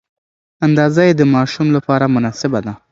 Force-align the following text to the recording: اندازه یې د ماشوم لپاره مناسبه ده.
اندازه 0.65 1.01
یې 1.07 1.13
د 1.19 1.23
ماشوم 1.35 1.67
لپاره 1.75 2.05
مناسبه 2.15 2.59
ده. 2.65 2.73